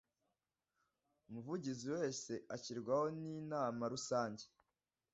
[1.27, 4.43] umuvugizi wese ashyirwaho n inama rusange